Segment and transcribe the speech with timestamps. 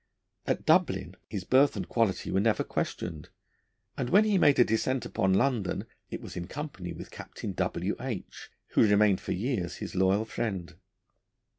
[0.47, 3.29] At Dublin his birth and quality were never questioned,
[3.95, 7.95] and when he made a descent upon London it was in company with Captain W.
[7.99, 10.73] H n, who remained for years his loyal friend.